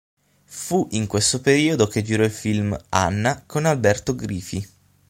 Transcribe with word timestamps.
Fu 0.45 0.87
in 0.93 1.05
questo 1.05 1.41
periodo 1.41 1.85
che 1.85 2.01
girò 2.01 2.23
il 2.23 2.31
film 2.31 2.75
"Anna" 2.89 3.43
con 3.45 3.65
Alberto 3.65 4.15
Grifi. 4.15 4.67